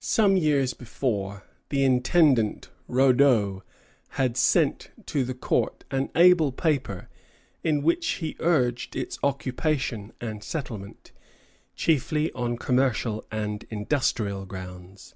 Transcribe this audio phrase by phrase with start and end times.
[0.00, 3.62] Some years before, the intendant Raudot
[4.08, 7.08] had sent to the court an able paper,
[7.62, 11.12] in which he urged its occupation and settlement,
[11.76, 15.14] chiefly on commercial and industrial grounds.